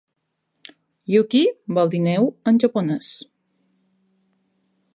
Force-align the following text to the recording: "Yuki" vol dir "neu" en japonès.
"Yuki" 1.15 1.41
vol 1.79 1.91
dir 1.95 2.01
"neu" 2.07 2.31
en 2.53 2.59
japonès. 2.63 3.11